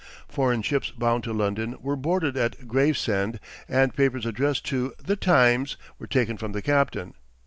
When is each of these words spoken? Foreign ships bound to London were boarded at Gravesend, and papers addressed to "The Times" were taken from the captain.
Foreign 0.27 0.63
ships 0.63 0.89
bound 0.89 1.23
to 1.23 1.31
London 1.31 1.77
were 1.79 1.95
boarded 1.95 2.35
at 2.35 2.67
Gravesend, 2.67 3.39
and 3.69 3.95
papers 3.95 4.25
addressed 4.25 4.65
to 4.65 4.95
"The 4.97 5.15
Times" 5.15 5.77
were 5.99 6.07
taken 6.07 6.37
from 6.37 6.53
the 6.53 6.61
captain. 6.63 7.13